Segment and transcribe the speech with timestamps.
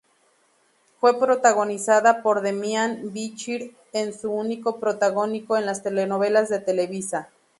[0.99, 7.29] Fue protagonizada por Demián Bichir en su único protagónico en las telenovelas de Televisa.